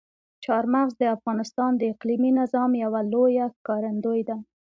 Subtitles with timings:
[0.43, 4.35] چار مغز د افغانستان د اقلیمي نظام یوه لویه ښکارندوی ده.